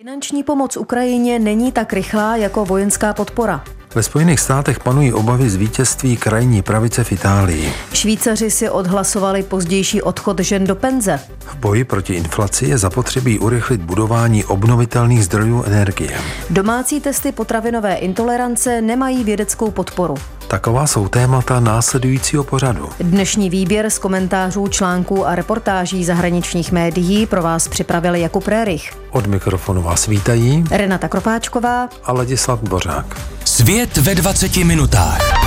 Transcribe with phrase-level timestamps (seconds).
[0.00, 3.64] Finanční pomoc Ukrajině není tak rychlá jako vojenská podpora.
[3.94, 7.72] Ve Spojených státech panují obavy z vítězství krajní pravice v Itálii.
[7.92, 11.20] Švýcaři si odhlasovali pozdější odchod žen do penze.
[11.38, 16.18] V boji proti inflaci je zapotřebí urychlit budování obnovitelných zdrojů energie.
[16.50, 20.14] Domácí testy potravinové intolerance nemají vědeckou podporu.
[20.48, 22.88] Taková jsou témata následujícího pořadu.
[23.00, 28.92] Dnešní výběr z komentářů, článků a reportáží zahraničních médií pro vás připravili Jakub Rérich.
[29.10, 33.20] Od mikrofonu vás vítají Renata Kropáčková a Ladislav Bořák.
[33.44, 35.40] Svět ve 20 minutách.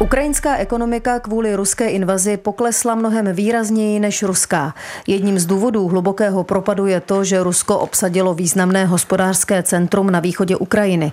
[0.00, 4.74] Ukrajinská ekonomika kvůli ruské invazi poklesla mnohem výrazněji než ruská.
[5.06, 10.56] Jedním z důvodů hlubokého propadu je to, že Rusko obsadilo významné hospodářské centrum na východě
[10.56, 11.12] Ukrajiny.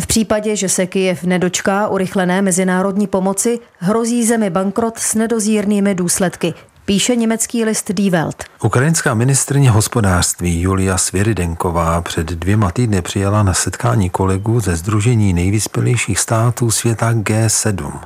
[0.00, 6.54] V případě, že se Kyjev nedočká urychlené mezinárodní pomoci, hrozí zemi bankrot s nedozírnými důsledky,
[6.84, 8.44] píše německý list Die Welt.
[8.62, 16.18] Ukrajinská ministrně hospodářství Julia Svěrydenková před dvěma týdny přijela na setkání kolegů ze Združení nejvyspělejších
[16.18, 18.00] států světa G7.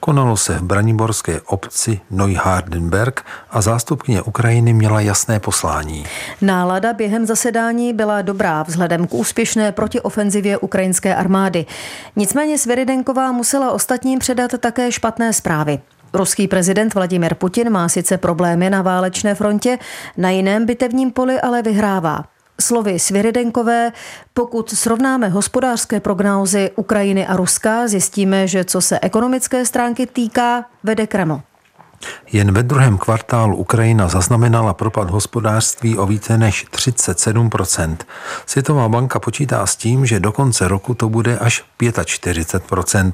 [0.00, 6.06] Konalo se v braniborské obci Neuhardenberg a zástupkyně Ukrajiny měla jasné poslání.
[6.40, 11.66] Nálada během zasedání byla dobrá vzhledem k úspěšné protiofenzivě ukrajinské armády.
[12.16, 15.78] Nicméně Sviridenková musela ostatním předat také špatné zprávy.
[16.14, 19.78] Ruský prezident Vladimir Putin má sice problémy na válečné frontě,
[20.16, 22.24] na jiném bitevním poli ale vyhrává.
[22.60, 23.92] Slovy Svěrydenkové,
[24.34, 31.06] pokud srovnáme hospodářské prognózy Ukrajiny a Ruska, zjistíme, že co se ekonomické stránky týká, vede
[31.06, 31.40] Kreml.
[32.32, 37.96] Jen ve druhém kvartálu Ukrajina zaznamenala propad hospodářství o více než 37%
[38.46, 43.12] Světová banka počítá s tím, že do konce roku to bude až 45%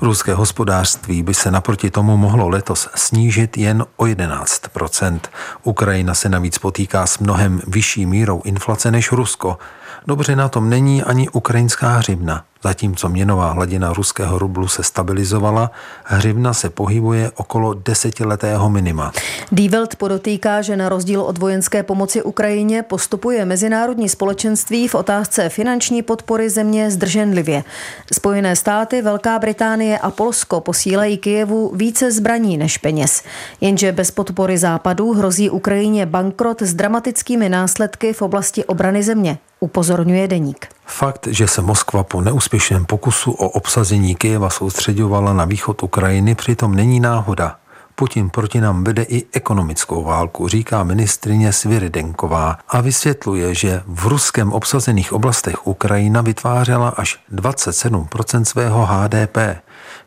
[0.00, 5.20] Ruské hospodářství by se naproti tomu mohlo letos snížit jen o 11%
[5.62, 9.58] Ukrajina se navíc potýká s mnohem vyšší mírou inflace než Rusko.
[10.06, 12.44] Dobře na tom není ani ukrajinská hřivna.
[12.64, 15.70] Zatímco měnová hladina ruského rublu se stabilizovala,
[16.04, 19.12] hřivna se pohybuje okolo desetiletého minima.
[19.52, 25.48] Die Welt podotýká, že na rozdíl od vojenské pomoci Ukrajině postupuje mezinárodní společenství v otázce
[25.48, 27.64] finanční podpory země zdrženlivě.
[28.12, 33.22] Spojené státy, Velká Británie a Polsko posílají Kijevu více zbraní než peněz.
[33.60, 40.28] Jenže bez podpory západu hrozí Ukrajině bankrot s dramatickými následky v oblasti obrany země, upozorňuje
[40.28, 40.79] deník.
[40.90, 46.74] Fakt, že se Moskva po neúspěšném pokusu o obsazení Kyjeva soustředovala na východ Ukrajiny, přitom
[46.74, 47.56] není náhoda.
[47.94, 54.52] Putin proti nám vede i ekonomickou válku, říká ministrině Svěrydenková a vysvětluje, že v ruském
[54.52, 59.36] obsazených oblastech Ukrajina vytvářela až 27% svého HDP.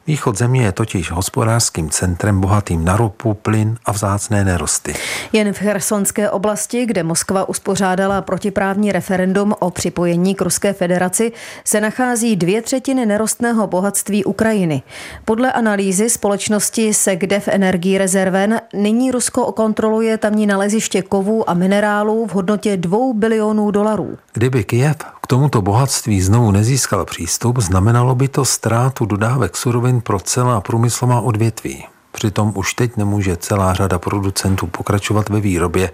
[0.07, 4.95] Východ země je totiž hospodářským centrem bohatým na ropu, plyn a vzácné nerosty.
[5.33, 11.31] Jen v Chersonské oblasti, kde Moskva uspořádala protiprávní referendum o připojení k Ruské federaci,
[11.65, 14.81] se nachází dvě třetiny nerostného bohatství Ukrajiny.
[15.25, 22.33] Podle analýzy společnosti Segdev Energy Rezerven nyní Rusko kontroluje tamní naleziště kovů a minerálů v
[22.33, 24.17] hodnotě 2 bilionů dolarů.
[24.33, 30.19] Kdyby Kiev k tomuto bohatství znovu nezískal přístup, znamenalo by to ztrátu dodávek surovin pro
[30.19, 31.85] celá průmyslová odvětví.
[32.11, 35.91] Přitom už teď nemůže celá řada producentů pokračovat ve výrobě.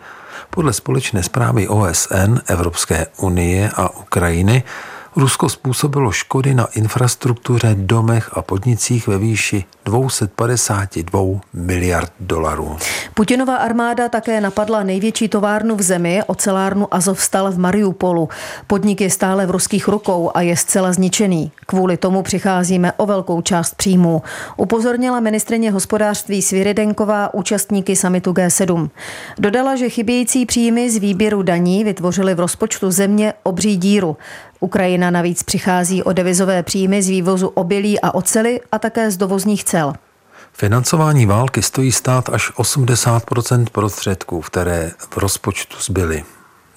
[0.50, 4.64] Podle společné zprávy OSN, Evropské unie a Ukrajiny
[5.20, 11.22] Rusko způsobilo škody na infrastruktuře, domech a podnicích ve výši 252
[11.54, 12.78] miliard dolarů.
[13.14, 18.30] Putinová armáda také napadla největší továrnu v zemi, ocelárnu Azovstal v Mariupolu.
[18.68, 21.52] Podnik je stále v ruských rukou a je zcela zničený.
[21.66, 24.22] Kvůli tomu přicházíme o velkou část příjmů.
[24.58, 28.90] Upozornila ministrině hospodářství Svěrydenková účastníky samitu G7.
[29.40, 34.18] Dodala, že chybějící příjmy z výběru daní vytvořily v rozpočtu země obří díru.
[34.60, 39.64] Ukrajina navíc přichází o devizové příjmy z vývozu obilí a ocely a také z dovozních
[39.64, 39.94] cel.
[40.54, 46.24] Financování války stojí stát až 80% prostředků, které v rozpočtu zbyly.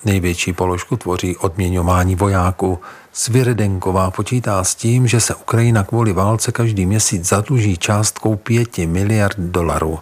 [0.04, 2.78] Největší položku tvoří odměňování vojáků.
[3.12, 9.38] Svěredenková počítá s tím, že se Ukrajina kvůli válce každý měsíc zadluží částkou 5 miliard
[9.38, 9.98] dolarů.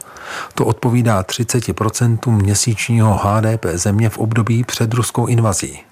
[0.54, 5.89] To odpovídá 30% měsíčního HDP země v období před ruskou invazí.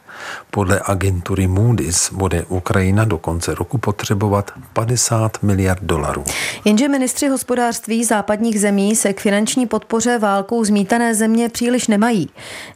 [0.50, 6.24] Podle agentury Moody's bude Ukrajina do konce roku potřebovat 50 miliard dolarů.
[6.64, 12.30] Jenže ministři hospodářství západních zemí se k finanční podpoře válkou zmítané země příliš nemají.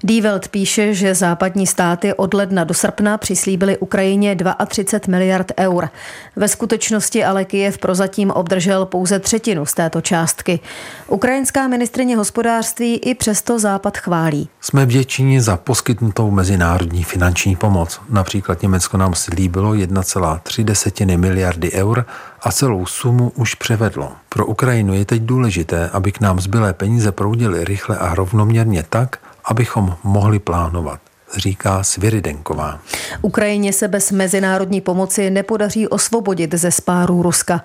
[0.05, 4.37] Die Welt píše, že západní státy od ledna do srpna přislíbili Ukrajině
[4.67, 5.89] 32 miliard eur.
[6.37, 10.61] Ve skutečnosti ale Kijev prozatím obdržel pouze třetinu z této částky.
[11.09, 14.49] Ukrajinská ministrině hospodářství i přesto Západ chválí.
[14.61, 18.01] Jsme vděční za poskytnutou mezinárodní finanční pomoc.
[18.09, 22.05] Například Německo nám slíbilo 1,3 miliardy eur
[22.43, 24.13] a celou sumu už převedlo.
[24.29, 29.19] Pro Ukrajinu je teď důležité, aby k nám zbylé peníze proudily rychle a rovnoměrně tak,
[29.45, 31.01] abychom mohli plánovat
[31.37, 32.79] říká Sviridenková.
[33.23, 37.63] Ukrajině se bez mezinárodní pomoci nepodaří osvobodit ze spáru Ruska.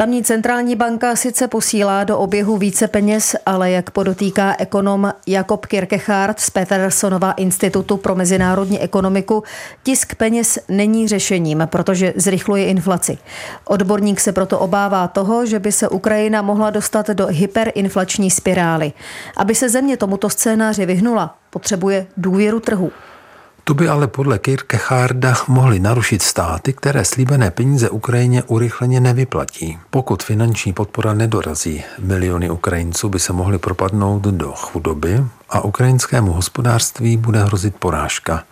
[0.00, 6.40] Tamní centrální banka sice posílá do oběhu více peněz, ale jak podotýká ekonom Jakob Kierkegaard
[6.40, 9.42] z Petersonova institutu pro mezinárodní ekonomiku,
[9.82, 13.18] tisk peněz není řešením, protože zrychluje inflaci.
[13.64, 18.92] Odborník se proto obává toho, že by se Ukrajina mohla dostat do hyperinflační spirály.
[19.36, 22.92] Aby se země tomuto scénáři vyhnula, potřebuje důvěru trhu.
[23.64, 29.78] To by ale podle Kierkegaarda mohly narušit státy, které slíbené peníze Ukrajině urychleně nevyplatí.
[29.90, 37.16] Pokud finanční podpora nedorazí, miliony Ukrajinců by se mohly propadnout do chudoby a ukrajinskému hospodářství
[37.16, 38.44] bude hrozit porážka.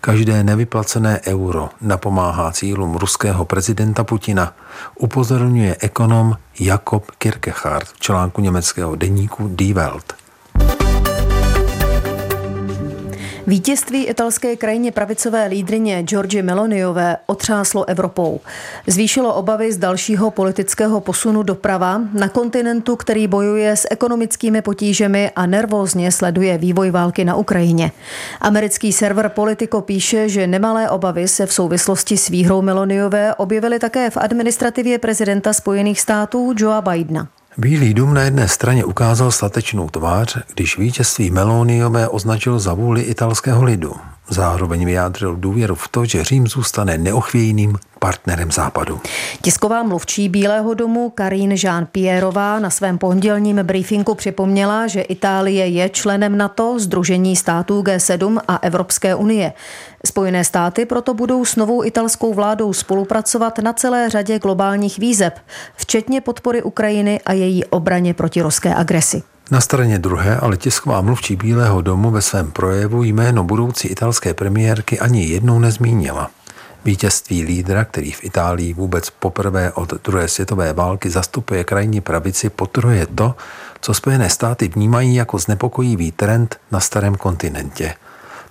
[0.00, 4.52] Každé nevyplacené euro napomáhá cílům ruského prezidenta Putina,
[4.98, 10.23] upozorňuje ekonom Jakob Kierkegaard v článku německého deníku Die Welt.
[13.46, 18.40] Vítězství italské krajině pravicové lídrině Georgi Meloniové otřáslo Evropou.
[18.86, 25.46] Zvýšilo obavy z dalšího politického posunu doprava na kontinentu, který bojuje s ekonomickými potížemi a
[25.46, 27.92] nervózně sleduje vývoj války na Ukrajině.
[28.40, 34.10] Americký server Politico píše, že nemalé obavy se v souvislosti s výhrou Meloniové objevily také
[34.10, 37.28] v administrativě prezidenta Spojených států Joea Bidena.
[37.58, 43.64] Bílý dům na jedné straně ukázal statečnou tvář, když vítězství Meloniové označil za vůli italského
[43.64, 43.94] lidu.
[44.28, 49.00] Zároveň vyjádřil důvěru v to, že Řím zůstane neochvějným partnerem západu.
[49.42, 56.38] Tisková mluvčí Bílého domu Karin Jean-Pierrová na svém pondělním briefingu připomněla, že Itálie je členem
[56.38, 59.52] NATO, Združení států G7 a Evropské unie.
[60.06, 65.38] Spojené státy proto budou s novou italskou vládou spolupracovat na celé řadě globálních výzeb,
[65.76, 69.22] včetně podpory Ukrajiny a její obraně proti ruské agresi.
[69.50, 75.00] Na straně druhé ale tisková mluvčí Bílého domu ve svém projevu jméno budoucí italské premiérky
[75.00, 76.30] ani jednou nezmínila.
[76.84, 83.06] Vítězství lídra, který v Itálii vůbec poprvé od druhé světové války zastupuje krajní pravici, potrhuje
[83.06, 83.34] to,
[83.80, 87.94] co Spojené státy vnímají jako znepokojivý trend na starém kontinentě.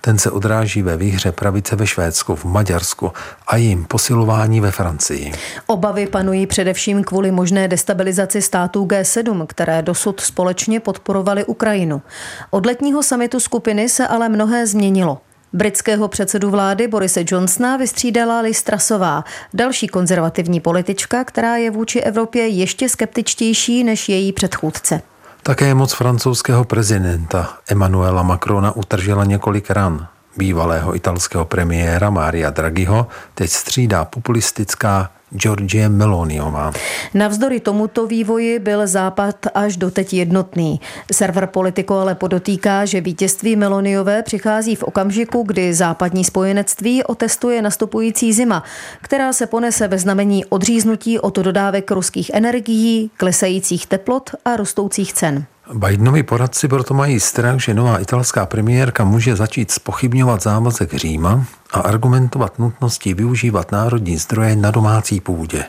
[0.06, 3.12] Ten se odráží ve výhře pravice ve Švédsku, v Maďarsku
[3.48, 5.32] a jejím posilování ve Francii.
[5.68, 12.02] Obavy panují především kvůli možné destabilizaci států G7, které dosud společně podporovaly Ukrajinu.
[12.50, 15.22] Od letního samitu skupiny se ale mnohé změnilo.
[15.54, 19.24] Britského předsedu vlády Borise Johnsona vystřídala Liz Trasová,
[19.54, 25.02] další konzervativní politička, která je vůči Evropě ještě skeptičtější než její předchůdce.
[25.44, 30.08] Také moc francouzského prezidenta Emmanuela Macrona utržela několik ran.
[30.38, 36.74] Bývalého italského premiéra Mária Draghiho teď střídá populistická Georgie Meloniová.
[37.14, 40.82] Navzdory tomuto vývoji byl Západ až doteď jednotný.
[41.12, 48.34] Server Politico ale podotýká, že vítězství Meloniové přichází v okamžiku, kdy západní spojenectví otestuje nastupující
[48.34, 48.64] zima,
[49.02, 55.46] která se ponese ve znamení odříznutí od dodávek ruských energií, klesajících teplot a rostoucích cen.
[55.72, 61.80] Bidenovi poradci proto mají strach, že nová italská premiérka může začít spochybňovat závazek Říma a
[61.80, 65.64] argumentovat nutností využívat národní zdroje na domácí půdě.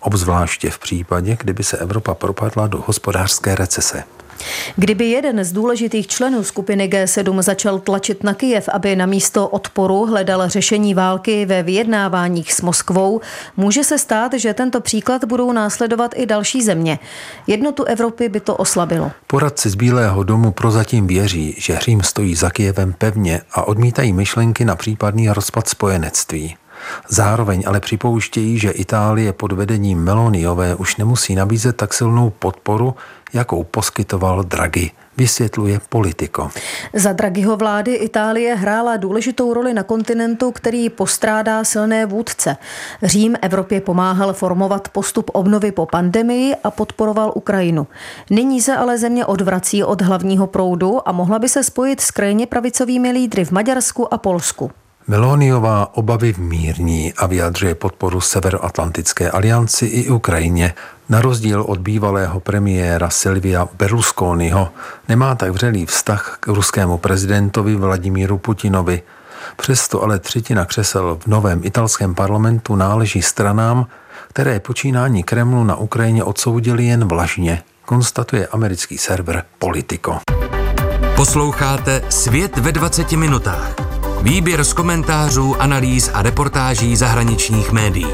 [0.00, 4.04] Obzvláště v případě, kdyby se Evropa propadla do hospodářské recese.
[4.76, 10.06] Kdyby jeden z důležitých členů skupiny G7 začal tlačit na Kijev, aby na místo odporu
[10.06, 13.20] hledal řešení války ve vyjednáváních s Moskvou,
[13.56, 16.98] může se stát, že tento příklad budou následovat i další země.
[17.46, 19.10] Jednotu Evropy by to oslabilo.
[19.26, 24.64] Poradci z Bílého domu prozatím věří, že Řím stojí za Kijevem pevně a odmítají myšlenky
[24.64, 26.56] na případný rozpad spojenectví.
[27.08, 32.94] Zároveň ale připouštějí, že Itálie pod vedením Meloniové už nemusí nabízet tak silnou podporu,
[33.32, 36.50] jakou poskytoval Draghi, vysvětluje politiko.
[36.94, 42.56] Za Draghiho vlády Itálie hrála důležitou roli na kontinentu, který postrádá silné vůdce.
[43.02, 47.86] Řím Evropě pomáhal formovat postup obnovy po pandemii a podporoval Ukrajinu.
[48.30, 52.46] Nyní se ale země odvrací od hlavního proudu a mohla by se spojit s krajně
[52.46, 54.70] pravicovými lídry v Maďarsku a Polsku.
[55.08, 60.74] Meloniová obavy vmírní a vyjadřuje podporu Severoatlantické alianci i Ukrajině.
[61.08, 64.68] Na rozdíl od bývalého premiéra Silvia Berlusconiho
[65.08, 69.02] nemá tak vřelý vztah k ruskému prezidentovi Vladimíru Putinovi.
[69.56, 73.86] Přesto ale třetina křesel v novém italském parlamentu náleží stranám,
[74.28, 80.18] které počínání Kremlu na Ukrajině odsoudili jen vlažně, konstatuje americký server Politico.
[81.16, 83.87] Posloucháte Svět ve 20 minutách.
[84.22, 88.12] Výběr z komentářů, analýz a reportáží zahraničních médií.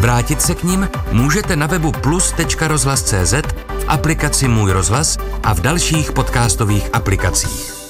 [0.00, 3.34] Vrátit se k ním můžete na webu plus.rozhlas.cz,
[3.68, 7.83] v aplikaci Můj rozhlas a v dalších podcastových aplikacích.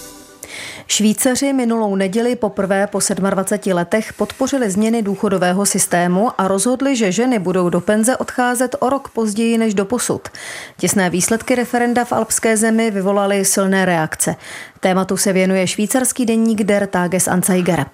[0.86, 7.38] Švýcaři minulou neděli poprvé po 27 letech podpořili změny důchodového systému a rozhodli, že ženy
[7.38, 10.28] budou do penze odcházet o rok později než do posud.
[10.76, 14.36] Těsné výsledky referenda v alpské zemi vyvolaly silné reakce.
[14.80, 17.86] Tématu se věnuje švýcarský denník Der Tagesanzeiger.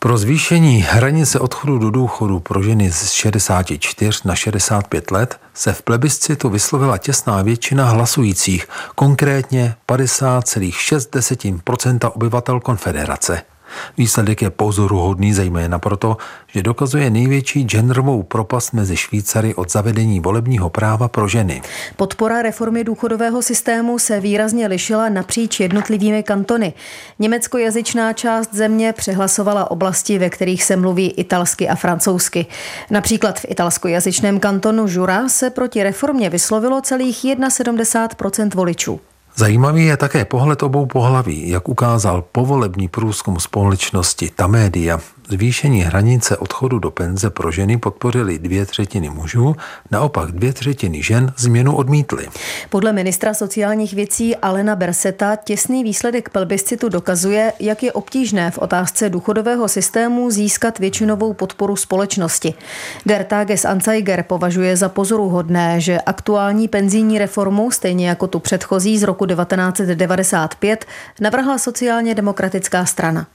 [0.00, 5.82] Pro zvýšení hranice odchodu do důchodu pro ženy z 64 na 65 let se v
[5.82, 13.42] plebiscitu vyslovila těsná většina hlasujících, konkrétně 50,6% obyvatel konfederace.
[13.98, 20.70] Výsledek je pozoruhodný zejména proto, že dokazuje největší genderovou propast mezi Švýcary od zavedení volebního
[20.70, 21.62] práva pro ženy.
[21.96, 26.72] Podpora reformy důchodového systému se výrazně lišila napříč jednotlivými kantony.
[27.18, 32.46] Německojazyčná část země přehlasovala oblasti, ve kterých se mluví italsky a francouzsky.
[32.90, 39.00] Například v italskojazyčném kantonu Jura se proti reformě vyslovilo celých 71 voličů.
[39.38, 45.00] Zajímavý je také pohled obou pohlaví, jak ukázal povolební průzkum společnosti Tamedia.
[45.30, 49.56] Zvýšení hranice odchodu do penze pro ženy podpořili dvě třetiny mužů,
[49.90, 52.28] naopak dvě třetiny žen změnu odmítly.
[52.70, 59.08] Podle ministra sociálních věcí Alena Berseta těsný výsledek plebiscitu dokazuje, jak je obtížné v otázce
[59.08, 62.54] důchodového systému získat většinovou podporu společnosti.
[63.06, 69.02] Der Tages Anzeiger považuje za pozoruhodné, že aktuální penzijní reformu, stejně jako tu předchozí z
[69.02, 70.84] roku 1995,
[71.20, 73.26] navrhla sociálně demokratická strana.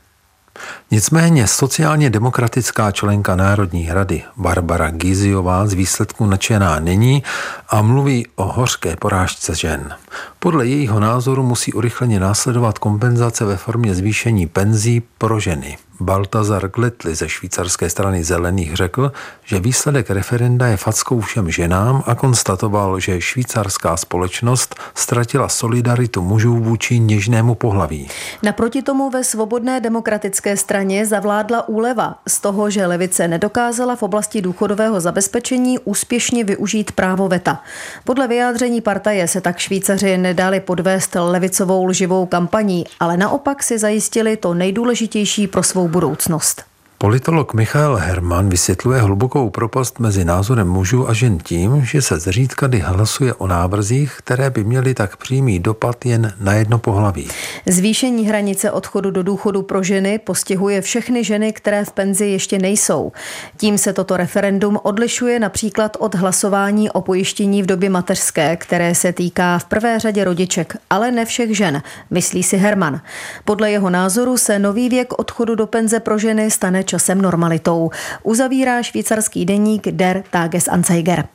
[0.92, 7.24] Nicméně sociálně demokratická členka Národní rady Barbara Giziová z výsledku nadšená není
[7.70, 9.96] a mluví o hořké porážce žen.
[10.40, 15.78] Podle jejího názoru musí urychleně následovat kompenzace ve formě zvýšení penzí pro ženy.
[16.00, 19.12] Baltazar Gletli ze švýcarské strany zelených řekl,
[19.46, 26.56] že výsledek referenda je fackou všem ženám a konstatoval, že švýcarská společnost ztratila solidaritu mužů
[26.56, 28.10] vůči něžnému pohlaví.
[28.44, 34.42] Naproti tomu ve svobodné demokratické straně zavládla úleva z toho, že levice nedokázala v oblasti
[34.42, 37.62] důchodového zabezpečení úspěšně využít právo veta.
[38.04, 44.38] Podle vyjádření partaje se tak Švýcaři nedali podvést levicovou lživou kampaní, ale naopak si zajistili
[44.38, 46.66] to nejdůležitější pro svou budoucnost.
[47.04, 52.68] Politolog Michal Herman vysvětluje hlubokou propast mezi názorem mužů a žen tím, že se zřídka
[52.68, 57.28] kdy hlasuje o návrzích, které by měly tak přímý dopad jen na jedno pohlaví.
[57.66, 63.12] Zvýšení hranice odchodu do důchodu pro ženy postihuje všechny ženy, které v penzi ještě nejsou.
[63.58, 69.14] Tím se toto referendum odlišuje například od hlasování o pojištění v době mateřské, které se
[69.14, 71.82] týká v prvé řadě rodiček, ale ne všech žen,
[72.12, 73.02] myslí si Herman.
[73.46, 77.90] Podle jeho názoru se nový věk odchodu do penze pro ženy stane časem normalitou.
[78.24, 81.26] Uzavírá švýcarský deník Der Tagesanzeiger.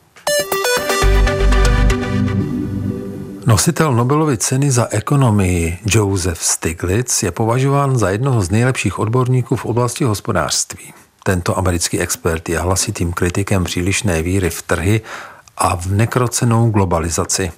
[3.47, 9.65] Nositel Nobelovy ceny za ekonomii Joseph Stiglitz je považován za jednoho z nejlepších odborníků v
[9.65, 10.93] oblasti hospodářství.
[11.25, 15.01] Tento americký expert je hlasitým kritikem přílišné víry v trhy
[15.57, 17.53] a v nekrocenou globalizaci.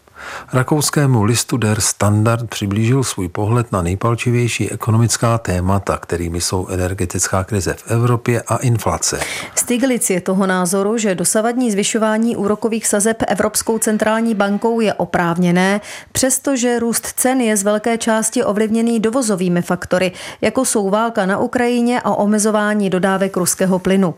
[0.52, 7.74] Rakouskému listu Der Standard přiblížil svůj pohled na nejpalčivější ekonomická témata, kterými jsou energetická krize
[7.74, 9.20] v Evropě a inflace.
[9.54, 15.80] Stiglitz je toho názoru, že dosavadní zvyšování úrokových sazeb Evropskou centrální bankou je oprávněné,
[16.12, 22.00] přestože růst cen je z velké části ovlivněný dovozovými faktory, jako jsou válka na Ukrajině
[22.00, 24.14] a omezování dodávek ruského plynu.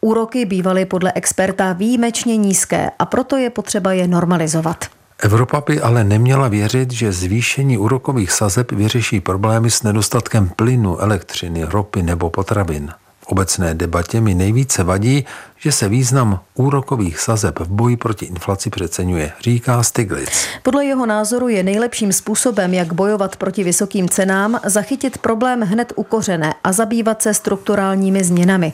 [0.00, 4.84] Úroky bývaly podle experta výjimečně nízké a proto je potřeba je normalizovat.
[5.18, 11.64] Evropa by ale neměla věřit, že zvýšení úrokových sazeb vyřeší problémy s nedostatkem plynu, elektřiny,
[11.64, 12.92] ropy nebo potravin.
[13.20, 15.24] V obecné debatě mi nejvíce vadí,
[15.64, 20.46] že se význam úrokových sazeb v boji proti inflaci přeceňuje, říká Stiglitz.
[20.62, 26.02] Podle jeho názoru je nejlepším způsobem, jak bojovat proti vysokým cenám, zachytit problém hned u
[26.02, 28.72] kořene a zabývat se strukturálními změnami.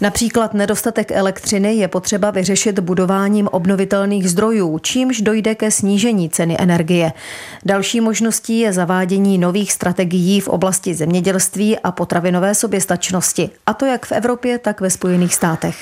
[0.00, 7.12] Například nedostatek elektřiny je potřeba vyřešit budováním obnovitelných zdrojů, čímž dojde ke snížení ceny energie.
[7.64, 14.06] Další možností je zavádění nových strategií v oblasti zemědělství a potravinové soběstačnosti, a to jak
[14.06, 15.76] v Evropě, tak ve Spojených státech.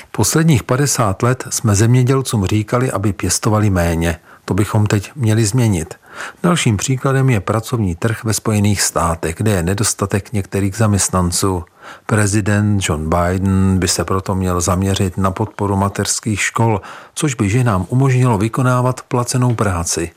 [0.48, 4.18] Posledních 50 let jsme zemědělcům říkali, aby pěstovali méně.
[4.44, 5.94] To bychom teď měli změnit.
[6.42, 11.64] Dalším příkladem je pracovní trh ve Spojených státech, kde je nedostatek některých zaměstnanců.
[12.06, 16.80] Prezident John Biden by se proto měl zaměřit na podporu mateřských škol,
[17.14, 20.10] což by ženám umožnilo vykonávat placenou práci.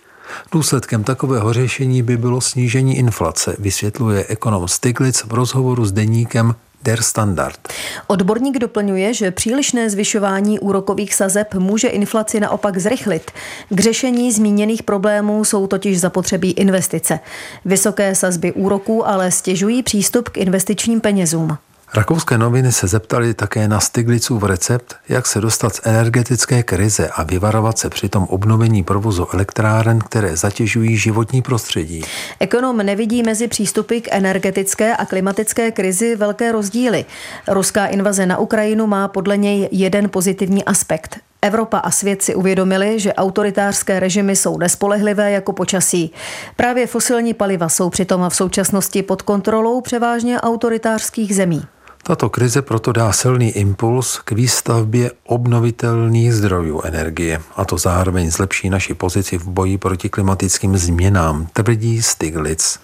[0.51, 7.01] Důsledkem takového řešení by bylo snížení inflace, vysvětluje ekonom Stiglitz v rozhovoru s deníkem Der
[7.01, 7.59] Standard.
[8.07, 13.31] Odborník doplňuje, že přílišné zvyšování úrokových sazeb může inflaci naopak zrychlit.
[13.69, 17.19] K řešení zmíněných problémů jsou totiž zapotřebí investice.
[17.65, 21.57] Vysoké sazby úroků ale stěžují přístup k investičním penězům.
[21.93, 27.23] Rakouské noviny se zeptali také na Stiglicův recept, jak se dostat z energetické krize a
[27.23, 32.03] vyvarovat se přitom obnovení provozu elektráren, které zatěžují životní prostředí.
[32.39, 37.05] Ekonom nevidí mezi přístupy k energetické a klimatické krizi velké rozdíly.
[37.47, 41.19] Ruská invaze na Ukrajinu má podle něj jeden pozitivní aspekt.
[41.41, 46.11] Evropa a svět si uvědomili, že autoritářské režimy jsou nespolehlivé jako počasí.
[46.55, 51.61] Právě fosilní paliva jsou přitom v současnosti pod kontrolou převážně autoritářských zemí.
[52.03, 58.69] Tato krize proto dá silný impuls k výstavbě obnovitelných zdrojů energie a to zároveň zlepší
[58.69, 62.79] naši pozici v boji proti klimatickým změnám, tvrdí Stiglitz.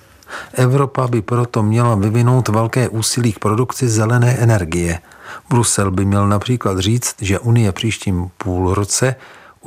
[0.53, 4.99] Evropa by proto měla vyvinout velké úsilí k produkci zelené energie.
[5.49, 9.15] Brusel by měl například říct, že Unie příštím půlroce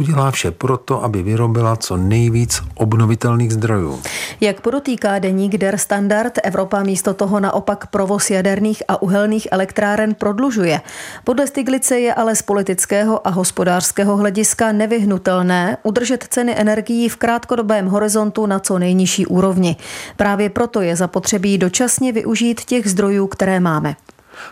[0.00, 4.00] udělá vše proto, aby vyrobila co nejvíc obnovitelných zdrojů.
[4.40, 10.80] Jak podotýká deník Der Standard, Evropa místo toho naopak provoz jaderných a uhelných elektráren prodlužuje.
[11.24, 17.86] Podle Stiglice je ale z politického a hospodářského hlediska nevyhnutelné udržet ceny energií v krátkodobém
[17.86, 19.76] horizontu na co nejnižší úrovni.
[20.16, 23.96] Právě proto je zapotřebí dočasně využít těch zdrojů, které máme.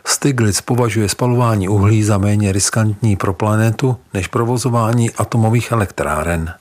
[0.07, 6.55] Stiglitz považuje spalování uhlí za méně riskantní pro planetu než provozování atomových elektráren.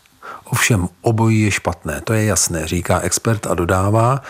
[0.43, 4.21] Ovšem obojí je špatné, to je jasné, říká expert a dodává,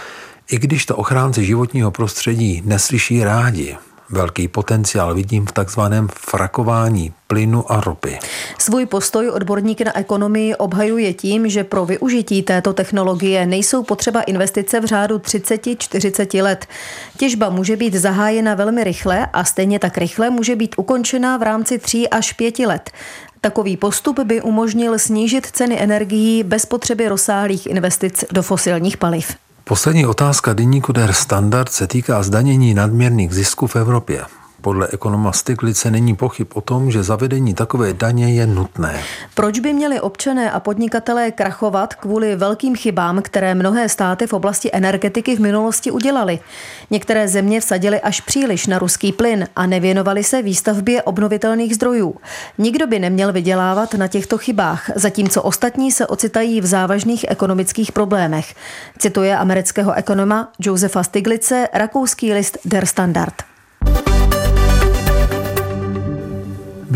[0.52, 3.78] i když to ochránci životního prostředí neslyší rádi,
[4.10, 8.20] Velký potenciál vidím v takzvaném frakování plynu a ropy.
[8.58, 14.80] Svůj postoj odborník na ekonomii obhajuje tím, že pro využití této technologie nejsou potřeba investice
[14.80, 16.66] v řádu 30-40 let.
[17.18, 21.80] Těžba může být zahájena velmi rychle a stejně tak rychle může být ukončena v rámci
[21.80, 22.92] 3 až 5 let.
[23.42, 29.47] Takový postup by umožnil snížit ceny energií bez potřeby rozsáhlých investic do fosilních paliv.
[29.68, 34.26] Poslední otázka deníku Der Standard se týká zdanění nadměrných zisků v Evropě.
[34.62, 39.04] Podle ekonoma Stiglice není pochyb o tom, že zavedení takové daně je nutné.
[39.36, 44.70] Proč by měli občané a podnikatelé krachovat kvůli velkým chybám, které mnohé státy v oblasti
[44.74, 46.40] energetiky v minulosti udělali?
[46.92, 52.16] Některé země vsadily až příliš na ruský plyn a nevěnovali se výstavbě obnovitelných zdrojů.
[52.58, 58.56] Nikdo by neměl vydělávat na těchto chybách, zatímco ostatní se ocitají v závažných ekonomických problémech.
[58.98, 63.34] Cituje amerického ekonoma Josefa Stiglice rakouský list Der Standard.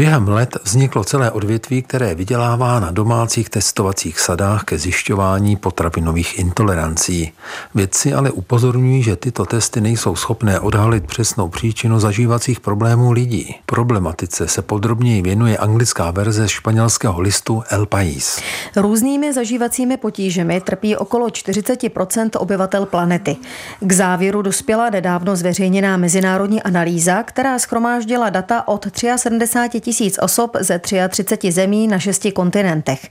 [0.01, 7.31] Během let vzniklo celé odvětví, které vydělává na domácích testovacích sadách ke zjišťování potravinových intolerancí.
[7.75, 13.55] Vědci ale upozorňují, že tyto testy nejsou schopné odhalit přesnou příčinu zažívacích problémů lidí.
[13.65, 18.39] Problematice se podrobněji věnuje anglická verze španělského listu El País.
[18.75, 23.37] Různými zažívacími potížemi trpí okolo 40% obyvatel planety.
[23.79, 29.90] K závěru dospěla nedávno zveřejněná mezinárodní analýza, která schromáždila data od 73 tisíc
[30.21, 33.09] osob ze 33 zemí na šesti kontinentech.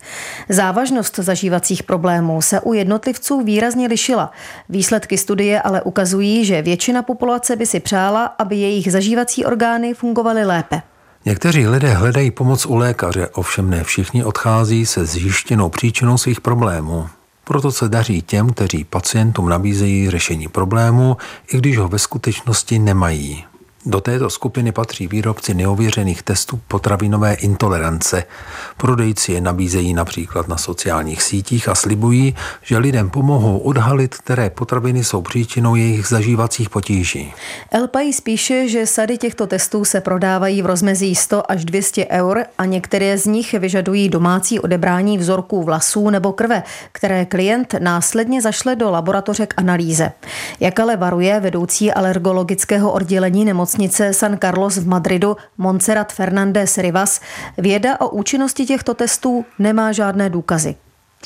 [0.49, 4.31] Závažnost zažívacích problémů se u jednotlivců výrazně lišila.
[4.69, 10.45] Výsledky studie ale ukazují, že většina populace by si přála, aby jejich zažívací orgány fungovaly
[10.45, 10.83] lépe.
[11.25, 17.07] Někteří lidé hledají pomoc u lékaře, ovšem ne všichni odchází se zjištěnou příčinou svých problémů.
[17.45, 21.17] Proto se daří těm, kteří pacientům nabízejí řešení problému,
[21.53, 23.45] i když ho ve skutečnosti nemají.
[23.87, 28.25] Do této skupiny patří výrobci neověřených testů potravinové intolerance.
[28.77, 35.05] Prodejci je nabízejí například na sociálních sítích a slibují, že lidem pomohou odhalit, které potraviny
[35.05, 37.35] jsou příčinou jejich zažívacích potíží.
[37.71, 42.65] Elpaj spíše, že sady těchto testů se prodávají v rozmezí 100 až 200 eur a
[42.65, 46.63] některé z nich vyžadují domácí odebrání vzorků vlasů nebo krve,
[46.93, 50.13] které klient následně zašle do laboratoře k analýze.
[50.61, 57.21] Jak ale varuje vedoucí alergologického oddělení nemocnice San Carlos v Madridu Montserrat Fernández Rivas,
[57.59, 60.75] věda o účinnosti těchto testů nemá žádné důkazy.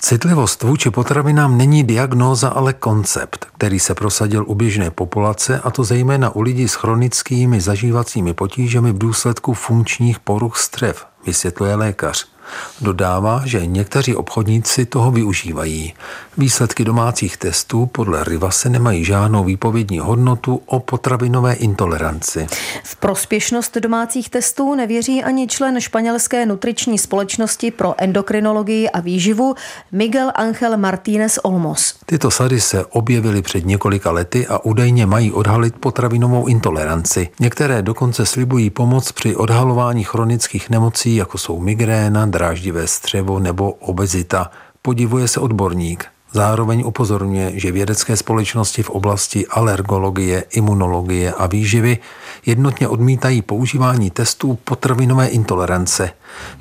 [0.01, 5.85] Citlivost vůči potravinám není diagnóza, ale koncept, který se prosadil u běžné populace, a to
[5.85, 12.34] zejména u lidí s chronickými zažívacími potížemi v důsledku funkčních poruch střev, vysvětluje lékař.
[12.81, 15.95] Dodává, že někteří obchodníci toho využívají.
[16.39, 22.47] Výsledky domácích testů podle Rivase nemají žádnou výpovědní hodnotu o potravinové intoleranci.
[22.85, 29.55] V prospěšnost domácích testů nevěří ani člen španělské nutriční společnosti pro endokrinologii a výživu
[29.93, 31.95] Miguel Ángel Martínez Olmos.
[32.07, 37.29] Tyto sady se objevily před několika lety a údajně mají odhalit potravinovou intoleranci.
[37.41, 44.51] Některé dokonce slibují pomoc při odhalování chronických nemocí, jako jsou migréna, dráždivé střevo nebo obezita,
[44.83, 46.05] podivuje se odborník.
[46.35, 51.99] Zároveň upozorňuje, že vědecké společnosti v oblasti alergologie, imunologie a výživy
[52.47, 56.11] jednotně odmítají používání testů potravinové intolerance.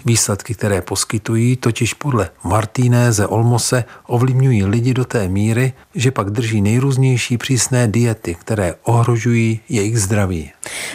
[0.05, 6.61] Výsledky, které poskytují, totiž podle Martínéze Olmose ovlivňují lidi do té míry, že pak drží
[6.61, 10.51] nejrůznější přísné diety, které ohrožují jejich zdraví.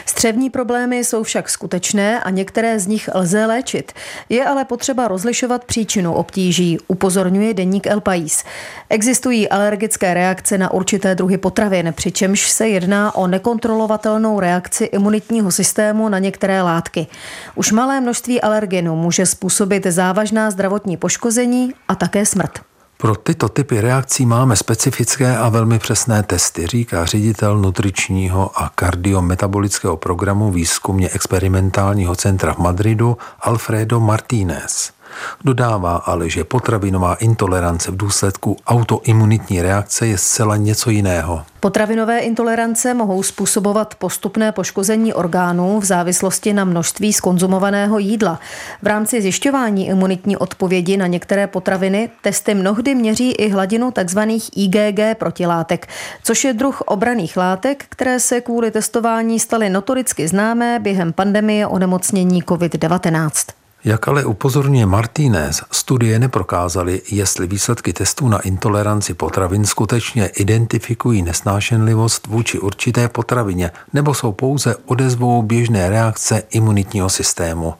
[0.06, 3.92] Střevní problémy jsou však skutečné a některé z nich lze léčit.
[4.28, 8.44] Je ale potřeba rozlišovat příčinu obtíží, upozorňuje deník El País.
[8.90, 16.08] Existují alergické reakce na určité druhy potravin, přičemž se jedná o nekontrolovatelnou reakci imunitního systému
[16.08, 17.06] na některé látky.
[17.54, 22.67] Už malé množství alergenů může způsobit závažná zdravotní poškození a také smrt.
[23.00, 29.96] Pro tyto typy reakcí máme specifické a velmi přesné testy, říká ředitel nutričního a kardiometabolického
[29.96, 34.97] programu výzkumně experimentálního centra v Madridu Alfredo Martínez.
[35.44, 41.42] Dodává ale, že potravinová intolerance v důsledku autoimunitní reakce je zcela něco jiného.
[41.60, 48.40] Potravinové intolerance mohou způsobovat postupné poškození orgánů v závislosti na množství skonzumovaného jídla.
[48.82, 54.18] V rámci zjišťování imunitní odpovědi na některé potraviny testy mnohdy měří i hladinu tzv.
[54.56, 55.88] IgG protilátek,
[56.22, 62.42] což je druh obraných látek, které se kvůli testování staly notoricky známé během pandemie onemocnění
[62.42, 63.58] COVID-19.
[63.88, 72.26] Jak ale upozorňuje Martínez, studie neprokázaly, jestli výsledky testů na intoleranci potravin skutečně identifikují nesnášenlivost
[72.26, 77.74] vůči určité potravině nebo jsou pouze odezvou běžné reakce imunitního systému.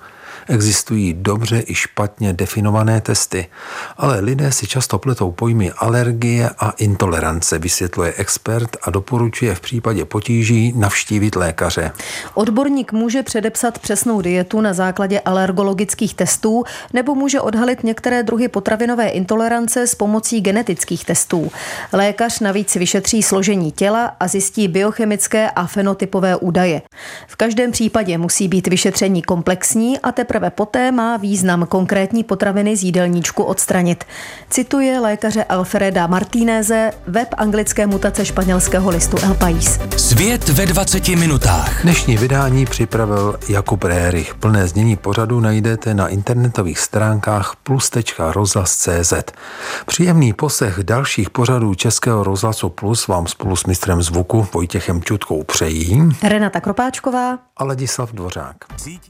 [0.49, 3.47] Existují dobře i špatně definované testy,
[3.97, 10.05] ale lidé si často pletou pojmy alergie a intolerance, vysvětluje expert a doporučuje v případě
[10.05, 11.91] potíží navštívit lékaře.
[12.35, 19.09] Odborník může předepsat přesnou dietu na základě alergologických testů nebo může odhalit některé druhy potravinové
[19.09, 21.51] intolerance s pomocí genetických testů.
[21.93, 26.83] Lékař navíc vyšetří složení těla a zjistí biochemické a fenotypové údaje.
[27.27, 32.77] V každém případě musí být vyšetření komplexní a teprve Teprve poté má význam konkrétní potraviny
[32.77, 34.05] z jídelníčku odstranit.
[34.51, 39.81] Cituje lékaře Alfreda Martínéze, web anglické mutace španělského listu El País.
[39.97, 41.83] Svět ve 20 minutách.
[41.83, 44.35] Dnešní vydání připravil Jakub Rérich.
[44.35, 49.13] Plné znění pořadu najdete na internetových stránkách plus.rozhlas.cz.
[49.87, 56.03] Příjemný posech dalších pořadů Českého rozhlasu Plus vám spolu s mistrem zvuku Vojtěchem Čutkou přejí
[56.23, 58.57] Renata Kropáčková a Ladislav Dvořák.